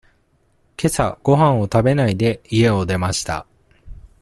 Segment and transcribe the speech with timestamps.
[0.77, 3.45] けさごはんを食べないで、家を出ました。